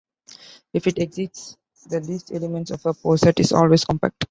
[0.73, 1.57] If it exists,
[1.87, 4.15] the least element of a poset is always compact.